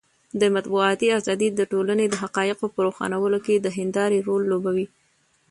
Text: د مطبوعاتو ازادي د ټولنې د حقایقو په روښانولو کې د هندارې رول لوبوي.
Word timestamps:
د 0.41 0.43
مطبوعاتو 0.55 1.05
ازادي 1.19 1.49
د 1.53 1.61
ټولنې 1.71 2.05
د 2.09 2.15
حقایقو 2.23 2.65
په 2.73 2.79
روښانولو 2.85 3.37
کې 3.45 3.55
د 3.59 3.67
هندارې 3.77 4.19
رول 4.27 4.43
لوبوي. 4.51 4.87